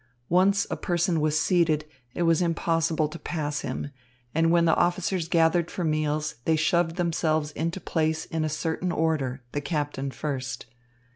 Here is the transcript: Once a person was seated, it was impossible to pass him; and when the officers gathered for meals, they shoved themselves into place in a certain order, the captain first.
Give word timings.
Once 0.29 0.65
a 0.71 0.75
person 0.75 1.19
was 1.21 1.39
seated, 1.39 1.85
it 2.15 2.23
was 2.23 2.41
impossible 2.41 3.07
to 3.07 3.19
pass 3.19 3.59
him; 3.59 3.91
and 4.33 4.49
when 4.49 4.65
the 4.65 4.73
officers 4.75 5.27
gathered 5.27 5.69
for 5.69 5.83
meals, 5.83 6.37
they 6.45 6.55
shoved 6.55 6.95
themselves 6.95 7.51
into 7.51 7.79
place 7.79 8.25
in 8.25 8.43
a 8.43 8.49
certain 8.49 8.91
order, 8.91 9.43
the 9.51 9.61
captain 9.61 10.09
first. 10.09 10.65